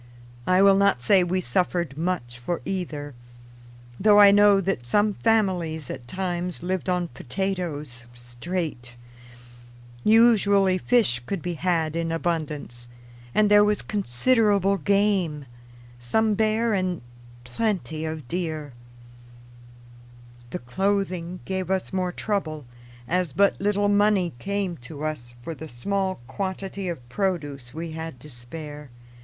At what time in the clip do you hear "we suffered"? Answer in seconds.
1.23-1.95